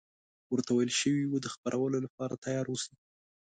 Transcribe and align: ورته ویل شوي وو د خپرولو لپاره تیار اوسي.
ورته 0.53 0.71
ویل 0.73 0.91
شوي 0.99 1.23
وو 1.27 1.37
د 1.43 1.47
خپرولو 1.55 1.97
لپاره 2.05 2.41
تیار 2.45 2.65
اوسي. 2.69 2.93